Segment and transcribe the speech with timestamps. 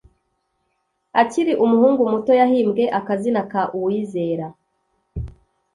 [1.21, 4.45] Akiri umuhungu muto yahimbwe akazina ka "uwizera"